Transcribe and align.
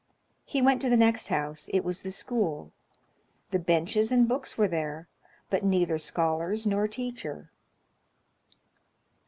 He 0.45 0.63
went 0.63 0.81
to 0.81 0.89
the 0.89 0.97
next 0.97 1.27
house: 1.27 1.69
it 1.71 1.83
was 1.83 2.01
the 2.01 2.11
school; 2.11 2.71
the 3.51 3.59
benches 3.59 4.11
and 4.11 4.27
books 4.27 4.57
were 4.57 4.67
there, 4.67 5.07
but 5.51 5.63
neither 5.63 5.99
scholars 5.99 6.65
nor 6.65 6.87
teacher. 6.87 7.51